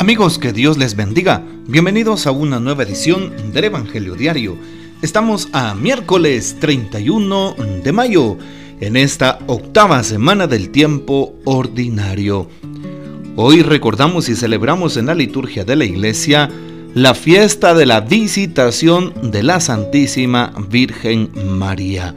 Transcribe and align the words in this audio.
Amigos, 0.00 0.38
que 0.38 0.54
Dios 0.54 0.78
les 0.78 0.96
bendiga. 0.96 1.44
Bienvenidos 1.68 2.26
a 2.26 2.30
una 2.30 2.58
nueva 2.58 2.84
edición 2.84 3.52
del 3.52 3.64
Evangelio 3.64 4.14
Diario. 4.14 4.56
Estamos 5.02 5.50
a 5.52 5.74
miércoles 5.74 6.56
31 6.58 7.54
de 7.84 7.92
mayo, 7.92 8.38
en 8.80 8.96
esta 8.96 9.40
octava 9.46 10.02
semana 10.02 10.46
del 10.46 10.70
tiempo 10.70 11.34
ordinario. 11.44 12.48
Hoy 13.36 13.60
recordamos 13.60 14.30
y 14.30 14.36
celebramos 14.36 14.96
en 14.96 15.04
la 15.04 15.14
liturgia 15.14 15.66
de 15.66 15.76
la 15.76 15.84
iglesia 15.84 16.48
la 16.94 17.12
fiesta 17.12 17.74
de 17.74 17.84
la 17.84 18.00
visitación 18.00 19.30
de 19.30 19.42
la 19.42 19.60
Santísima 19.60 20.54
Virgen 20.70 21.28
María. 21.58 22.14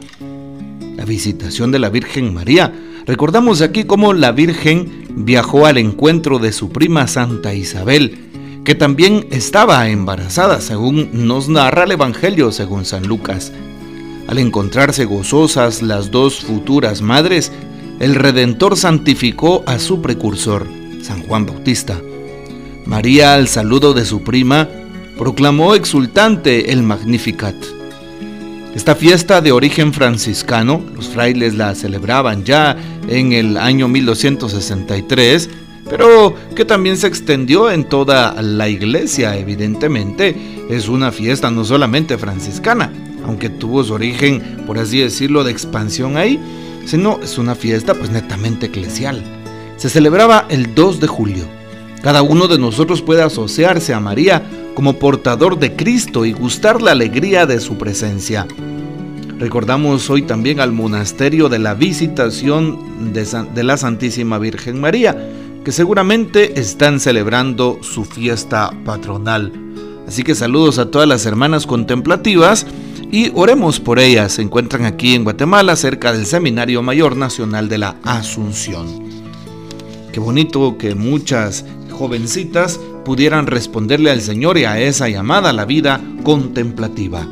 La 0.96 1.04
visitación 1.04 1.70
de 1.70 1.80
la 1.80 1.90
Virgen 1.90 2.32
María. 2.32 2.72
Recordamos 3.06 3.60
aquí 3.60 3.84
cómo 3.84 4.14
la 4.14 4.32
Virgen 4.32 5.03
viajó 5.16 5.66
al 5.66 5.78
encuentro 5.78 6.38
de 6.38 6.52
su 6.52 6.70
prima 6.70 7.06
Santa 7.06 7.54
Isabel, 7.54 8.18
que 8.64 8.74
también 8.74 9.26
estaba 9.30 9.88
embarazada, 9.88 10.60
según 10.60 11.10
nos 11.26 11.48
narra 11.48 11.84
el 11.84 11.92
Evangelio 11.92 12.50
según 12.50 12.84
San 12.84 13.06
Lucas. 13.06 13.52
Al 14.26 14.38
encontrarse 14.38 15.04
gozosas 15.04 15.82
las 15.82 16.10
dos 16.10 16.40
futuras 16.40 17.02
madres, 17.02 17.52
el 18.00 18.14
Redentor 18.14 18.76
santificó 18.76 19.62
a 19.66 19.78
su 19.78 20.00
precursor, 20.00 20.66
San 21.02 21.22
Juan 21.22 21.46
Bautista. 21.46 22.00
María, 22.86 23.34
al 23.34 23.48
saludo 23.48 23.92
de 23.92 24.04
su 24.04 24.22
prima, 24.22 24.68
proclamó 25.18 25.74
exultante 25.74 26.72
el 26.72 26.82
Magnificat. 26.82 27.54
Esta 28.74 28.96
fiesta 28.96 29.40
de 29.40 29.52
origen 29.52 29.92
franciscano, 29.92 30.82
los 30.96 31.08
frailes 31.08 31.54
la 31.54 31.74
celebraban 31.76 32.44
ya 32.44 32.76
en 33.08 33.32
el 33.32 33.56
año 33.56 33.88
1263, 33.88 35.50
pero 35.88 36.34
que 36.54 36.64
también 36.64 36.96
se 36.96 37.06
extendió 37.06 37.70
en 37.70 37.84
toda 37.84 38.40
la 38.42 38.68
iglesia, 38.68 39.36
evidentemente. 39.36 40.34
Es 40.70 40.88
una 40.88 41.12
fiesta 41.12 41.50
no 41.50 41.64
solamente 41.64 42.16
franciscana, 42.18 42.90
aunque 43.24 43.50
tuvo 43.50 43.84
su 43.84 43.94
origen, 43.94 44.62
por 44.66 44.78
así 44.78 45.00
decirlo, 45.00 45.44
de 45.44 45.52
expansión 45.52 46.16
ahí, 46.16 46.40
sino 46.86 47.20
es 47.22 47.38
una 47.38 47.54
fiesta 47.54 47.94
pues 47.94 48.10
netamente 48.10 48.66
eclesial. 48.66 49.22
Se 49.76 49.90
celebraba 49.90 50.46
el 50.48 50.74
2 50.74 51.00
de 51.00 51.06
julio. 51.06 51.44
Cada 52.02 52.22
uno 52.22 52.48
de 52.48 52.58
nosotros 52.58 53.02
puede 53.02 53.22
asociarse 53.22 53.94
a 53.94 54.00
María 54.00 54.42
como 54.74 54.98
portador 54.98 55.58
de 55.58 55.74
Cristo 55.74 56.24
y 56.24 56.32
gustar 56.32 56.82
la 56.82 56.92
alegría 56.92 57.46
de 57.46 57.60
su 57.60 57.76
presencia. 57.78 58.46
Recordamos 59.38 60.08
hoy 60.10 60.22
también 60.22 60.60
al 60.60 60.72
monasterio 60.72 61.48
de 61.48 61.58
la 61.58 61.74
visitación 61.74 63.12
de, 63.12 63.64
la 63.64 63.76
Santísima 63.76 64.38
Virgen 64.38 64.80
María, 64.80 65.16
que 65.64 65.72
seguramente 65.72 66.60
están 66.60 67.00
celebrando 67.00 67.78
su 67.82 68.04
fiesta 68.04 68.70
patronal. 68.84 69.52
Así 70.06 70.22
que 70.22 70.34
saludos 70.34 70.78
a 70.78 70.90
todas 70.90 71.08
las 71.08 71.26
hermanas 71.26 71.66
contemplativas 71.66 72.66
y 73.10 73.32
oremos 73.34 73.80
por 73.80 73.98
ellas. 73.98 74.34
Se 74.34 74.42
encuentran 74.42 74.84
aquí 74.84 75.14
en 75.14 75.24
Guatemala, 75.24 75.74
cerca 75.74 76.12
del 76.12 76.26
Seminario 76.26 76.82
Mayor 76.82 77.16
Nacional 77.16 77.68
de 77.68 77.78
la 77.78 77.96
Asunción. 78.04 78.86
Qué 80.12 80.20
bonito 80.20 80.78
que 80.78 80.94
muchas 80.94 81.64
jovencitas 81.90 82.78
pudieran 83.04 83.46
responderle 83.46 84.10
al 84.10 84.20
Señor 84.20 84.58
y 84.58 84.64
a 84.64 84.78
esa 84.78 85.08
llamada 85.08 85.50
a 85.50 85.54
la 85.54 85.64
vida 85.64 86.00
contemplativa. 86.22 87.26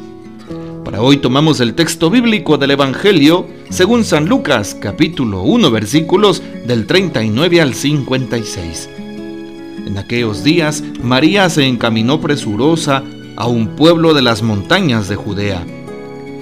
Hoy 0.98 1.16
tomamos 1.16 1.60
el 1.60 1.74
texto 1.74 2.10
bíblico 2.10 2.58
del 2.58 2.72
Evangelio 2.72 3.46
según 3.70 4.04
San 4.04 4.26
Lucas 4.26 4.76
capítulo 4.78 5.40
1 5.42 5.70
versículos 5.70 6.42
del 6.66 6.86
39 6.86 7.62
al 7.62 7.74
56. 7.74 8.90
En 9.86 9.96
aquellos 9.96 10.44
días 10.44 10.84
María 11.02 11.48
se 11.48 11.66
encaminó 11.66 12.20
presurosa 12.20 13.02
a 13.36 13.46
un 13.46 13.68
pueblo 13.68 14.12
de 14.12 14.20
las 14.20 14.42
montañas 14.42 15.08
de 15.08 15.16
Judea 15.16 15.64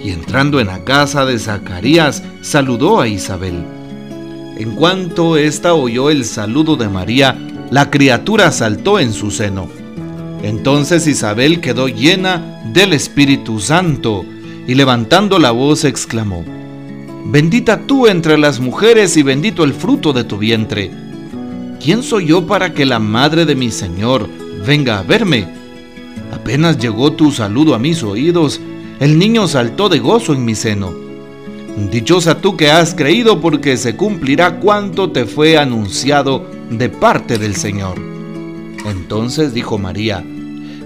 y 0.03 0.10
entrando 0.10 0.59
en 0.59 0.66
la 0.66 0.84
casa 0.84 1.25
de 1.25 1.39
Zacarías 1.39 2.25
saludó 2.43 3.00
a 3.00 3.06
Isabel. 3.06 3.65
En 4.59 4.75
cuanto 4.75 5.37
ésta 5.37 5.75
oyó 5.75 6.10
el 6.10 6.25
saludo 6.25 6.75
de 6.75 6.89
María, 6.89 7.39
la 7.71 7.89
criatura 7.89 8.50
saltó 8.50 8.99
en 8.99 9.12
su 9.12 9.31
seno. 9.31 9.69
Entonces 10.43 11.06
Isabel 11.06 11.60
quedó 11.60 11.87
llena 11.87 12.60
del 12.72 12.94
Espíritu 12.94 13.60
Santo 13.60 14.25
y 14.70 14.75
levantando 14.76 15.41
la 15.41 15.50
voz 15.50 15.84
exclamó, 15.84 16.44
Bendita 17.25 17.88
tú 17.88 18.06
entre 18.06 18.38
las 18.38 18.60
mujeres 18.60 19.16
y 19.16 19.25
bendito 19.25 19.64
el 19.64 19.75
fruto 19.75 20.12
de 20.12 20.22
tu 20.22 20.38
vientre. 20.38 20.92
¿Quién 21.82 22.04
soy 22.04 22.26
yo 22.26 22.47
para 22.47 22.72
que 22.72 22.86
la 22.86 23.00
madre 23.00 23.47
de 23.47 23.56
mi 23.56 23.72
Señor 23.72 24.28
venga 24.64 25.00
a 25.00 25.03
verme? 25.03 25.48
Apenas 26.32 26.78
llegó 26.78 27.14
tu 27.14 27.32
saludo 27.32 27.75
a 27.75 27.80
mis 27.80 28.04
oídos, 28.04 28.60
el 29.00 29.19
niño 29.19 29.48
saltó 29.48 29.88
de 29.88 29.98
gozo 29.98 30.34
en 30.34 30.44
mi 30.44 30.54
seno. 30.54 30.94
Dichosa 31.91 32.41
tú 32.41 32.56
que 32.56 32.70
has 32.70 32.94
creído 32.94 33.41
porque 33.41 33.76
se 33.76 33.97
cumplirá 33.97 34.60
cuanto 34.60 35.10
te 35.10 35.25
fue 35.25 35.59
anunciado 35.59 36.47
de 36.70 36.88
parte 36.88 37.38
del 37.38 37.56
Señor. 37.56 37.98
Entonces 38.86 39.53
dijo 39.53 39.78
María, 39.78 40.25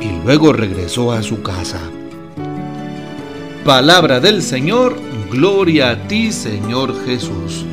y 0.00 0.24
luego 0.24 0.52
regresó 0.52 1.12
a 1.12 1.22
su 1.22 1.42
casa. 1.42 1.80
Palabra 3.64 4.20
del 4.20 4.42
Señor, 4.42 4.96
gloria 5.30 5.90
a 5.90 6.08
ti 6.08 6.32
Señor 6.32 6.94
Jesús. 7.04 7.64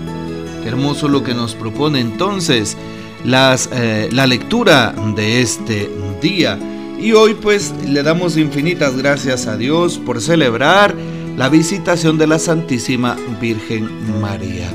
Qué 0.61 0.69
hermoso 0.69 1.07
lo 1.07 1.23
que 1.23 1.33
nos 1.33 1.55
propone 1.55 1.99
entonces 1.99 2.75
eh, 3.23 4.09
la 4.11 4.27
lectura 4.27 4.93
de 5.15 5.41
este 5.41 5.89
día. 6.21 6.59
Y 6.99 7.11
hoy 7.13 7.33
pues 7.33 7.73
le 7.85 8.03
damos 8.03 8.37
infinitas 8.37 8.97
gracias 8.97 9.47
a 9.47 9.57
Dios 9.57 9.97
por 9.97 10.21
celebrar 10.21 10.95
la 11.37 11.49
visitación 11.49 12.17
de 12.17 12.27
la 12.27 12.39
Santísima 12.39 13.15
Virgen 13.41 13.89
María. 14.21 14.71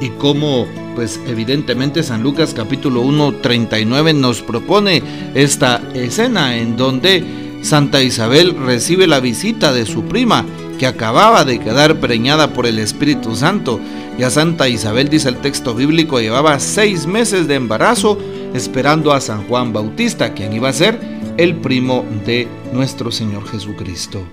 Y 0.00 0.10
como 0.10 0.66
pues 0.96 1.20
evidentemente 1.26 2.02
San 2.02 2.22
Lucas 2.22 2.54
capítulo 2.54 3.02
1, 3.02 3.34
39 3.42 4.14
nos 4.14 4.40
propone 4.40 5.02
esta 5.34 5.82
escena 5.92 6.56
en 6.56 6.78
donde 6.78 7.22
Santa 7.60 8.02
Isabel 8.02 8.56
recibe 8.56 9.06
la 9.06 9.20
visita 9.20 9.74
de 9.74 9.84
su 9.84 10.04
prima 10.04 10.46
que 10.78 10.86
acababa 10.86 11.44
de 11.44 11.60
quedar 11.60 12.00
preñada 12.00 12.54
por 12.54 12.66
el 12.66 12.78
Espíritu 12.78 13.36
Santo. 13.36 13.78
Y 14.18 14.22
a 14.22 14.30
Santa 14.30 14.68
Isabel, 14.70 15.10
dice 15.10 15.28
el 15.28 15.36
texto 15.36 15.74
bíblico, 15.74 16.18
llevaba 16.18 16.58
seis 16.58 17.06
meses 17.06 17.46
de 17.46 17.56
embarazo 17.56 18.18
esperando 18.54 19.12
a 19.12 19.20
San 19.20 19.46
Juan 19.48 19.74
Bautista, 19.74 20.32
quien 20.32 20.54
iba 20.54 20.70
a 20.70 20.72
ser 20.72 20.98
el 21.36 21.56
primo 21.56 22.06
de 22.24 22.48
nuestro 22.72 23.12
Señor 23.12 23.46
Jesucristo. 23.46 24.26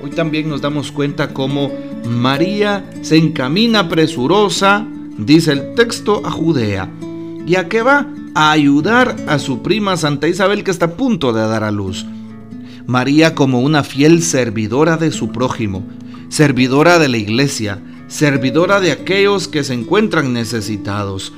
Hoy 0.00 0.10
también 0.10 0.48
nos 0.48 0.60
damos 0.60 0.92
cuenta 0.92 1.34
cómo 1.34 1.72
María 2.08 2.84
se 3.02 3.16
encamina 3.16 3.88
presurosa 3.88 4.86
dice 5.18 5.52
el 5.52 5.74
texto, 5.74 6.22
a 6.24 6.30
Judea. 6.30 6.90
¿Y 7.46 7.56
a 7.56 7.68
qué 7.68 7.82
va? 7.82 8.06
A 8.34 8.50
ayudar 8.50 9.16
a 9.26 9.38
su 9.38 9.62
prima 9.62 9.96
Santa 9.96 10.28
Isabel 10.28 10.64
que 10.64 10.70
está 10.70 10.86
a 10.86 10.96
punto 10.96 11.32
de 11.32 11.42
dar 11.42 11.64
a 11.64 11.70
luz. 11.70 12.06
María 12.86 13.34
como 13.34 13.60
una 13.60 13.84
fiel 13.84 14.22
servidora 14.22 14.96
de 14.96 15.10
su 15.12 15.30
prójimo, 15.30 15.82
servidora 16.30 16.98
de 16.98 17.08
la 17.08 17.18
iglesia, 17.18 17.82
servidora 18.06 18.80
de 18.80 18.92
aquellos 18.92 19.48
que 19.48 19.64
se 19.64 19.74
encuentran 19.74 20.32
necesitados. 20.32 21.32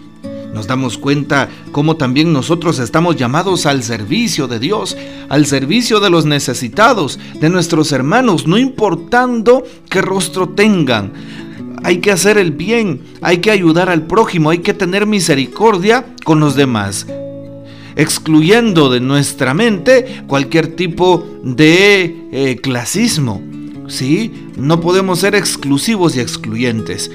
Nos 0.55 0.67
damos 0.67 0.99
cuenta 0.99 1.49
cómo 1.73 1.97
también 1.97 2.33
nosotros 2.33 2.79
estamos 2.81 3.17
llamados 3.17 3.67
al 3.67 3.83
servicio 3.83 4.49
de 4.49 4.59
Dios, 4.59 4.97
al 5.29 5.47
servicio 5.47 6.01
de 6.01 6.11
los 6.11 6.25
necesitados, 6.27 7.19
de 7.41 7.49
nuestros 7.49 7.93
hermanos, 7.93 8.47
no 8.47 8.59
importando 8.59 9.65
qué 9.89 10.03
rostro 10.03 10.49
tengan. 10.49 11.13
Hay 11.83 11.99
que 11.99 12.13
hacer 12.13 12.39
el 12.39 12.53
bien, 12.53 13.01
hay 13.23 13.39
que 13.39 13.51
ayudar 13.51 13.89
al 13.89 14.07
prójimo, 14.07 14.51
hay 14.51 14.59
que 14.59 14.75
tener 14.75 15.07
misericordia 15.07 16.05
con 16.25 16.41
los 16.41 16.55
demás 16.55 17.07
excluyendo 17.97 18.89
de 18.89 19.01
nuestra 19.01 19.53
mente 19.53 20.23
cualquier 20.27 20.69
tipo 20.69 21.27
de 21.43 22.29
eh, 22.33 22.57
clasismo. 22.63 23.43
¿sí? 23.89 24.49
No 24.57 24.81
podemos 24.81 25.21
ser 25.21 25.35
exclusivos 25.35 26.17
y 26.17 26.21
excluyentes. 26.21 27.11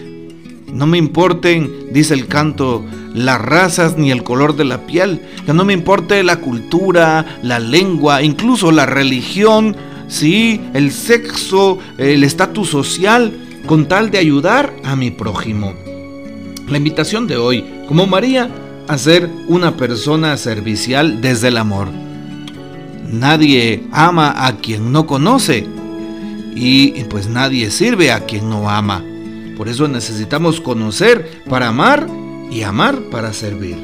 No 0.71 0.87
me 0.87 0.97
importen, 0.97 1.71
dice 1.91 2.13
el 2.13 2.27
canto, 2.27 2.83
las 3.13 3.41
razas 3.41 3.97
ni 3.97 4.11
el 4.11 4.23
color 4.23 4.55
de 4.55 4.65
la 4.65 4.85
piel, 4.85 5.21
que 5.45 5.53
no 5.53 5.63
me 5.63 5.73
importe 5.73 6.21
la 6.23 6.37
cultura, 6.37 7.39
la 7.41 7.59
lengua, 7.59 8.21
incluso 8.21 8.71
la 8.71 8.85
religión, 8.85 9.75
¿sí? 10.09 10.59
el 10.73 10.91
sexo, 10.91 11.79
el 11.97 12.23
estatus 12.23 12.69
social, 12.69 13.31
con 13.65 13.87
tal 13.87 14.11
de 14.11 14.19
ayudar 14.19 14.73
a 14.83 14.95
mi 14.95 15.11
prójimo. 15.11 15.73
La 16.67 16.77
invitación 16.77 17.27
de 17.27 17.37
hoy, 17.37 17.65
como 17.87 18.05
María, 18.07 18.49
a 18.87 18.97
ser 18.97 19.29
una 19.47 19.75
persona 19.77 20.37
servicial 20.37 21.21
desde 21.21 21.47
el 21.47 21.57
amor. 21.57 21.87
Nadie 23.11 23.83
ama 23.91 24.45
a 24.45 24.57
quien 24.57 24.91
no 24.91 25.05
conoce 25.05 25.65
y 26.55 26.91
pues 27.05 27.27
nadie 27.27 27.71
sirve 27.71 28.11
a 28.11 28.25
quien 28.25 28.49
no 28.49 28.69
ama. 28.69 29.03
Por 29.57 29.69
eso 29.69 29.87
necesitamos 29.87 30.59
conocer 30.59 31.41
para 31.49 31.69
amar 31.69 32.07
y 32.51 32.63
amar 32.63 32.99
para 33.11 33.33
servir. 33.33 33.77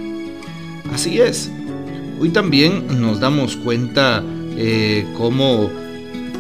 Así 0.94 1.20
es. 1.20 1.50
Hoy 2.20 2.30
también 2.30 3.02
nos 3.02 3.20
damos 3.20 3.56
cuenta 3.56 4.24
eh, 4.58 5.08
cómo 5.18 5.70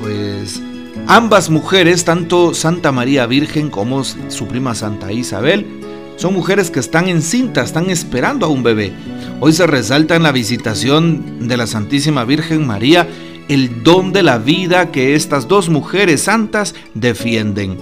pues 0.01 0.61
ambas 1.07 1.50
mujeres, 1.50 2.06
tanto 2.06 2.53
Santa 2.53 2.92
María 2.92 3.25
Virgen 3.25 3.69
como 3.69 4.03
su 4.03 4.48
prima 4.48 4.75
Santa 4.75 5.12
Isabel, 5.12 5.65
son 6.18 6.33
mujeres 6.33 6.69
que 6.69 6.80
están 6.80 7.09
en 7.09 7.21
cinta, 7.21 7.63
están 7.63 7.89
esperando 7.89 8.45
a 8.45 8.50
un 8.50 8.63
bebé. 8.63 8.94
Hoy 9.39 9.53
se 9.53 9.65
resalta 9.65 10.15
en 10.15 10.24
la 10.24 10.31
visitación 10.31 11.48
de 11.48 11.57
la 11.57 11.65
Santísima 11.65 12.25
Virgen 12.25 12.68
María 12.68 13.07
el 13.50 13.83
don 13.83 14.13
de 14.13 14.24
la 14.24 14.38
vida 14.38 14.92
que 14.92 15.15
estas 15.15 15.48
dos 15.48 15.68
mujeres 15.68 16.21
santas 16.21 16.75
defienden. 16.94 17.77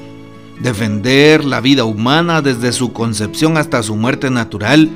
Defender 0.61 1.45
la 1.45 1.61
vida 1.61 1.83
humana 1.83 2.41
desde 2.41 2.71
su 2.71 2.93
concepción 2.93 3.57
hasta 3.57 3.83
su 3.83 3.95
muerte 3.95 4.29
natural, 4.29 4.89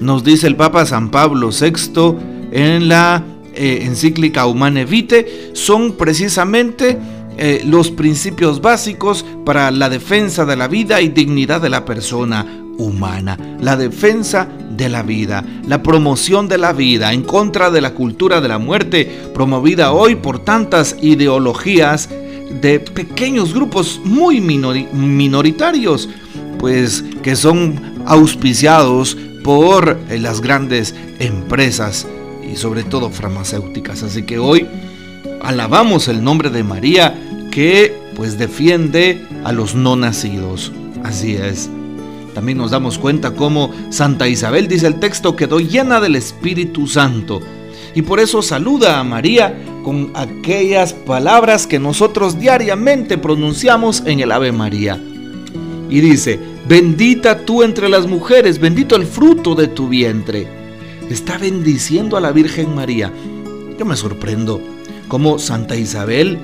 nos 0.00 0.24
dice 0.24 0.46
el 0.46 0.56
Papa 0.56 0.84
San 0.86 1.10
Pablo 1.10 1.50
VI 1.50 2.14
en 2.50 2.88
la 2.88 3.22
eh, 3.54 3.80
encíclica 3.82 4.46
Humane 4.46 4.84
Vitae, 4.84 5.50
son 5.54 5.92
precisamente 5.92 6.98
eh, 7.38 7.62
los 7.64 7.90
principios 7.90 8.60
básicos 8.60 9.24
para 9.44 9.70
la 9.70 9.88
defensa 9.88 10.44
de 10.44 10.56
la 10.56 10.68
vida 10.68 11.00
y 11.00 11.08
dignidad 11.08 11.60
de 11.60 11.68
la 11.68 11.84
persona 11.84 12.46
humana, 12.78 13.38
la 13.60 13.76
defensa 13.76 14.48
de 14.70 14.88
la 14.88 15.02
vida, 15.02 15.44
la 15.66 15.82
promoción 15.82 16.48
de 16.48 16.58
la 16.58 16.72
vida 16.72 17.12
en 17.12 17.22
contra 17.22 17.70
de 17.70 17.80
la 17.80 17.94
cultura 17.94 18.40
de 18.40 18.48
la 18.48 18.58
muerte 18.58 19.30
promovida 19.34 19.92
hoy 19.92 20.16
por 20.16 20.38
tantas 20.40 20.96
ideologías 21.00 22.08
de 22.60 22.80
pequeños 22.80 23.54
grupos 23.54 24.00
muy 24.04 24.40
minoritarios, 24.40 26.08
pues 26.58 27.04
que 27.22 27.36
son 27.36 28.02
auspiciados 28.06 29.16
por 29.42 29.98
eh, 30.08 30.18
las 30.18 30.40
grandes 30.40 30.94
empresas 31.18 32.06
y 32.50 32.56
sobre 32.56 32.84
todo 32.84 33.10
farmacéuticas. 33.10 34.02
Así 34.02 34.24
que 34.24 34.38
hoy 34.38 34.66
alabamos 35.42 36.08
el 36.08 36.22
nombre 36.22 36.50
de 36.50 36.62
María 36.62 37.25
que 37.56 37.90
pues 38.14 38.36
defiende 38.36 39.24
a 39.42 39.50
los 39.50 39.74
no 39.74 39.96
nacidos. 39.96 40.72
Así 41.02 41.36
es. 41.36 41.70
También 42.34 42.58
nos 42.58 42.70
damos 42.70 42.98
cuenta 42.98 43.34
cómo 43.34 43.72
Santa 43.88 44.28
Isabel, 44.28 44.68
dice 44.68 44.86
el 44.86 45.00
texto, 45.00 45.36
quedó 45.36 45.58
llena 45.58 45.98
del 45.98 46.16
Espíritu 46.16 46.86
Santo. 46.86 47.40
Y 47.94 48.02
por 48.02 48.20
eso 48.20 48.42
saluda 48.42 49.00
a 49.00 49.04
María 49.04 49.58
con 49.82 50.10
aquellas 50.12 50.92
palabras 50.92 51.66
que 51.66 51.78
nosotros 51.78 52.38
diariamente 52.38 53.16
pronunciamos 53.16 54.02
en 54.04 54.20
el 54.20 54.32
Ave 54.32 54.52
María. 54.52 55.00
Y 55.88 56.00
dice, 56.02 56.38
bendita 56.68 57.46
tú 57.46 57.62
entre 57.62 57.88
las 57.88 58.06
mujeres, 58.06 58.58
bendito 58.58 58.96
el 58.96 59.06
fruto 59.06 59.54
de 59.54 59.68
tu 59.68 59.88
vientre. 59.88 60.46
Está 61.08 61.38
bendiciendo 61.38 62.18
a 62.18 62.20
la 62.20 62.32
Virgen 62.32 62.74
María. 62.74 63.10
Yo 63.78 63.86
me 63.86 63.96
sorprendo 63.96 64.60
cómo 65.08 65.38
Santa 65.38 65.74
Isabel 65.74 66.38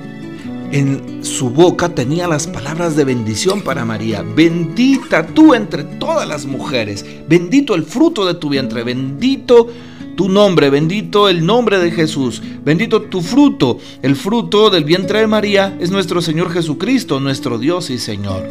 en 0.72 1.22
su 1.22 1.50
boca 1.50 1.90
tenía 1.90 2.26
las 2.26 2.46
palabras 2.46 2.96
de 2.96 3.04
bendición 3.04 3.60
para 3.60 3.84
María. 3.84 4.22
Bendita 4.22 5.26
tú 5.26 5.54
entre 5.54 5.84
todas 5.84 6.26
las 6.26 6.46
mujeres. 6.46 7.04
Bendito 7.28 7.74
el 7.74 7.84
fruto 7.84 8.24
de 8.24 8.34
tu 8.34 8.48
vientre. 8.48 8.82
Bendito 8.82 9.68
tu 10.16 10.30
nombre. 10.30 10.70
Bendito 10.70 11.28
el 11.28 11.44
nombre 11.44 11.78
de 11.78 11.90
Jesús. 11.90 12.42
Bendito 12.64 13.02
tu 13.02 13.20
fruto. 13.20 13.78
El 14.00 14.16
fruto 14.16 14.70
del 14.70 14.84
vientre 14.84 15.20
de 15.20 15.26
María 15.26 15.76
es 15.78 15.90
nuestro 15.90 16.22
Señor 16.22 16.50
Jesucristo, 16.50 17.20
nuestro 17.20 17.58
Dios 17.58 17.90
y 17.90 17.98
Señor. 17.98 18.48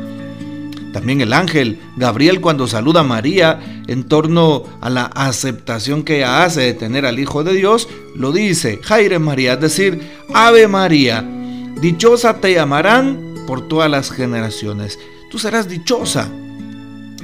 También 0.94 1.22
el 1.22 1.34
ángel 1.34 1.80
Gabriel 1.96 2.40
cuando 2.40 2.68
saluda 2.68 3.00
a 3.00 3.04
María 3.04 3.84
en 3.88 4.04
torno 4.04 4.64
a 4.80 4.92
la 4.92 5.06
aceptación 5.06 6.04
que 6.04 6.18
ella 6.18 6.44
hace 6.44 6.62
de 6.62 6.74
tener 6.74 7.06
al 7.06 7.18
Hijo 7.18 7.44
de 7.44 7.54
Dios, 7.54 7.88
lo 8.14 8.34
dice, 8.34 8.80
Jaire 8.84 9.18
María, 9.18 9.54
es 9.54 9.62
decir, 9.62 10.02
Ave 10.34 10.68
María 10.68 11.41
Dichosa 11.82 12.36
te 12.36 12.54
llamarán 12.54 13.34
por 13.48 13.68
todas 13.68 13.90
las 13.90 14.12
generaciones. 14.12 15.00
Tú 15.32 15.40
serás 15.40 15.68
dichosa. 15.68 16.30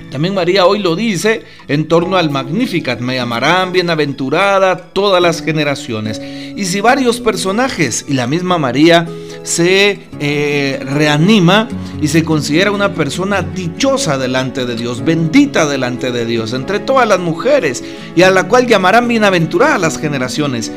También 0.09 0.33
María 0.33 0.65
hoy 0.65 0.79
lo 0.79 0.95
dice 0.95 1.43
en 1.67 1.87
torno 1.87 2.17
al 2.17 2.31
Magnificat, 2.31 2.99
me 2.99 3.15
llamarán 3.15 3.71
bienaventurada 3.71 4.77
todas 4.93 5.21
las 5.21 5.43
generaciones. 5.43 6.19
Y 6.19 6.65
si 6.65 6.81
varios 6.81 7.19
personajes 7.19 8.05
y 8.07 8.13
la 8.13 8.25
misma 8.25 8.57
María 8.57 9.07
se 9.43 10.07
eh, 10.19 10.83
reanima 10.83 11.67
y 12.01 12.07
se 12.07 12.23
considera 12.23 12.71
una 12.71 12.95
persona 12.95 13.43
dichosa 13.43 14.17
delante 14.17 14.65
de 14.65 14.75
Dios, 14.75 15.05
bendita 15.05 15.67
delante 15.67 16.11
de 16.11 16.25
Dios, 16.25 16.53
entre 16.53 16.79
todas 16.79 17.07
las 17.07 17.19
mujeres, 17.19 17.83
y 18.15 18.23
a 18.23 18.31
la 18.31 18.47
cual 18.47 18.65
llamarán 18.65 19.07
bienaventurada 19.07 19.77
las 19.77 19.99
generaciones. 19.99 20.71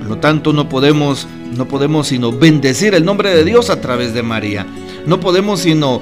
Por 0.00 0.08
lo 0.08 0.16
tanto, 0.18 0.54
no 0.54 0.68
podemos 0.68 1.28
no 1.56 1.68
podemos 1.68 2.06
sino 2.06 2.32
bendecir 2.32 2.94
el 2.94 3.04
nombre 3.04 3.34
de 3.34 3.44
Dios 3.44 3.68
a 3.68 3.82
través 3.82 4.14
de 4.14 4.22
María. 4.22 4.66
No 5.04 5.20
podemos 5.20 5.60
sino 5.60 6.00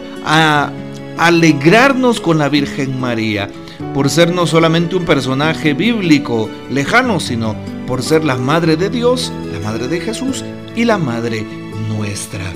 alegrarnos 1.17 2.21
con 2.21 2.39
la 2.39 2.49
Virgen 2.49 3.01
María 3.01 3.49
por 3.93 4.09
ser 4.09 4.33
no 4.33 4.47
solamente 4.47 4.95
un 4.95 5.05
personaje 5.05 5.75
bíblico 5.75 6.49
lejano, 6.71 7.19
sino 7.19 7.57
por 7.89 8.03
ser 8.03 8.25
la 8.25 8.37
Madre 8.37 8.77
de 8.77 8.89
Dios, 8.89 9.33
la 9.53 9.59
Madre 9.59 9.89
de 9.89 10.01
Jesús 10.01 10.45
y 10.77 10.85
la 10.85 10.97
Madre 10.97 11.45
nuestra. 11.89 12.53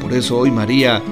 Por 0.00 0.12
eso 0.12 0.38
hoy 0.38 0.52
María 0.52 1.02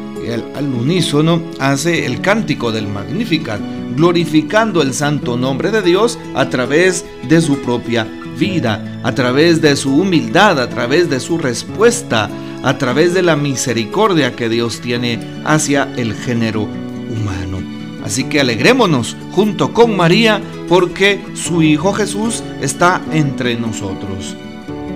al, 0.54 0.74
unísono 0.74 1.42
hace 1.58 2.06
el 2.06 2.20
cántico 2.20 2.70
del 2.70 2.86
Magnificat, 2.86 3.60
glorificando 3.96 4.82
el 4.82 4.94
santo 4.94 5.36
nombre 5.36 5.70
de 5.70 5.82
Dios 5.82 6.18
a 6.34 6.48
través 6.48 7.04
de 7.28 7.40
su 7.40 7.60
propia 7.62 8.06
vida, 8.38 8.84
a 9.02 9.12
través 9.14 9.60
de 9.60 9.76
su 9.76 9.94
humildad, 9.94 10.60
a 10.60 10.68
través 10.68 11.08
de 11.08 11.20
su 11.20 11.38
respuesta, 11.38 12.28
a 12.62 12.78
través 12.78 13.14
de 13.14 13.22
la 13.22 13.36
misericordia 13.36 14.34
que 14.34 14.48
Dios 14.48 14.80
tiene 14.80 15.20
hacia 15.44 15.88
el 15.96 16.14
género 16.14 16.62
humano. 16.62 17.58
Así 18.04 18.24
que 18.24 18.40
alegrémonos 18.40 19.16
junto 19.32 19.72
con 19.72 19.96
María 19.96 20.40
porque 20.68 21.24
su 21.34 21.62
Hijo 21.62 21.92
Jesús 21.92 22.42
está 22.60 23.02
entre 23.12 23.56
nosotros. 23.56 24.36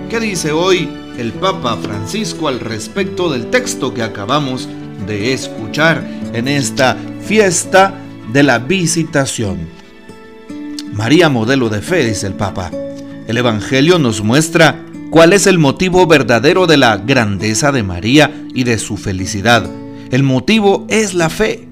¿Qué 0.09 0.19
dice 0.19 0.51
hoy 0.51 0.89
el 1.17 1.31
Papa 1.33 1.77
Francisco 1.77 2.47
al 2.47 2.59
respecto 2.59 3.31
del 3.31 3.47
texto 3.49 3.93
que 3.93 4.03
acabamos 4.03 4.67
de 5.05 5.33
escuchar 5.33 6.03
en 6.33 6.47
esta 6.47 6.97
fiesta 7.21 7.93
de 8.31 8.43
la 8.43 8.59
visitación? 8.59 9.67
María 10.93 11.29
modelo 11.29 11.69
de 11.69 11.81
fe, 11.81 12.05
dice 12.05 12.27
el 12.27 12.33
Papa. 12.33 12.71
El 13.27 13.37
Evangelio 13.37 13.99
nos 13.99 14.21
muestra 14.21 14.83
cuál 15.09 15.31
es 15.31 15.47
el 15.47 15.59
motivo 15.59 16.07
verdadero 16.07 16.67
de 16.67 16.77
la 16.77 16.97
grandeza 16.97 17.71
de 17.71 17.83
María 17.83 18.31
y 18.53 18.63
de 18.63 18.77
su 18.77 18.97
felicidad. 18.97 19.69
El 20.11 20.23
motivo 20.23 20.85
es 20.89 21.13
la 21.13 21.29
fe. 21.29 21.67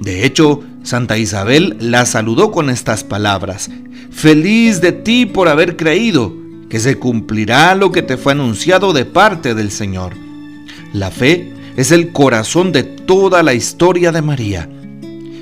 De 0.00 0.26
hecho, 0.26 0.62
Santa 0.82 1.16
Isabel 1.16 1.76
la 1.80 2.04
saludó 2.04 2.50
con 2.50 2.68
estas 2.68 3.04
palabras. 3.04 3.70
Feliz 4.10 4.80
de 4.80 4.92
ti 4.92 5.24
por 5.24 5.48
haber 5.48 5.76
creído, 5.76 6.34
que 6.68 6.78
se 6.80 6.98
cumplirá 6.98 7.74
lo 7.74 7.90
que 7.90 8.02
te 8.02 8.16
fue 8.16 8.32
anunciado 8.32 8.92
de 8.92 9.04
parte 9.04 9.54
del 9.54 9.70
Señor. 9.70 10.12
La 10.92 11.10
fe 11.10 11.52
es 11.76 11.90
el 11.92 12.12
corazón 12.12 12.72
de 12.72 12.82
toda 12.82 13.42
la 13.42 13.54
historia 13.54 14.12
de 14.12 14.22
María. 14.22 14.68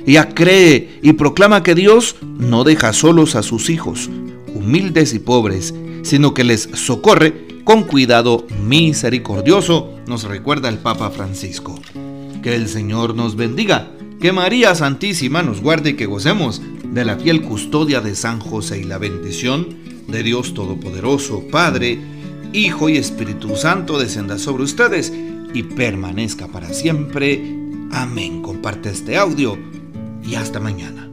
Ella 0.06 0.28
cree 0.34 0.98
y 1.02 1.12
proclama 1.14 1.62
que 1.62 1.74
Dios 1.74 2.16
no 2.22 2.64
deja 2.64 2.92
solos 2.92 3.34
a 3.34 3.42
sus 3.42 3.70
hijos, 3.70 4.10
humildes 4.54 5.14
y 5.14 5.18
pobres, 5.18 5.74
sino 6.02 6.34
que 6.34 6.44
les 6.44 6.68
socorre 6.74 7.52
con 7.64 7.84
cuidado 7.84 8.46
misericordioso, 8.62 9.94
nos 10.06 10.24
recuerda 10.24 10.68
el 10.68 10.78
Papa 10.78 11.10
Francisco. 11.10 11.78
Que 12.42 12.56
el 12.56 12.68
Señor 12.68 13.14
nos 13.14 13.36
bendiga, 13.36 13.92
que 14.20 14.32
María 14.32 14.74
Santísima 14.74 15.42
nos 15.42 15.60
guarde 15.60 15.90
y 15.90 15.94
que 15.94 16.06
gocemos 16.06 16.60
de 16.84 17.04
la 17.04 17.16
fiel 17.16 17.42
custodia 17.42 18.00
de 18.00 18.14
San 18.14 18.40
José 18.40 18.80
y 18.80 18.84
la 18.84 18.98
bendición 18.98 19.68
de 20.08 20.22
Dios 20.22 20.54
Todopoderoso, 20.54 21.44
Padre, 21.50 21.98
Hijo 22.52 22.88
y 22.88 22.98
Espíritu 22.98 23.56
Santo 23.56 23.98
descenda 23.98 24.38
sobre 24.38 24.64
ustedes 24.64 25.12
y 25.54 25.62
permanezca 25.62 26.48
para 26.48 26.68
siempre. 26.68 27.42
Amén. 27.92 28.42
Comparte 28.42 28.90
este 28.90 29.16
audio 29.16 29.58
y 30.22 30.34
hasta 30.34 30.60
mañana. 30.60 31.11